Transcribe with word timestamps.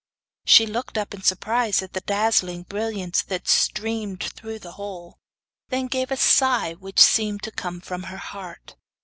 She 0.45 0.65
looked 0.65 0.97
up 0.97 1.13
in 1.13 1.21
surprise 1.21 1.83
at 1.83 1.93
the 1.93 2.01
dazzling 2.01 2.63
brilliance 2.63 3.21
that 3.21 3.47
streamed 3.47 4.23
through 4.23 4.57
the 4.57 4.71
hole; 4.71 5.19
then 5.69 5.85
gave 5.85 6.09
a 6.09 6.17
sigh 6.17 6.73
which 6.73 6.99
seemed 6.99 7.43
to 7.43 7.51
come 7.51 7.79
from 7.81 8.01
her 8.01 8.17
heart. 8.17 8.75